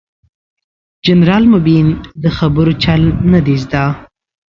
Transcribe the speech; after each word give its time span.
جنرال 1.05 1.43
مبين 1.53 1.87
ده 2.21 2.29
خبرو 2.37 2.73
چل 2.83 3.01
نه 3.31 3.39
دې 3.45 3.55
زده. 3.63 3.83